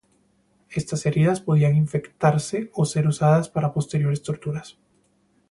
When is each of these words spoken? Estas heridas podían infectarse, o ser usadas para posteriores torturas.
Estas 0.71 1.05
heridas 1.05 1.41
podían 1.41 1.75
infectarse, 1.75 2.71
o 2.73 2.85
ser 2.85 3.05
usadas 3.07 3.49
para 3.49 3.71
posteriores 3.75 4.23
torturas. 4.23 4.79